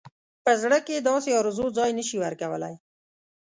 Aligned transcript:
په 0.45 0.51
زړه 0.61 0.77
کې 0.85 1.05
داسې 1.09 1.29
آرزو 1.39 1.65
ځای 1.77 1.91
نه 1.97 2.03
شي 2.07 2.17
ورکولای. 2.23 2.75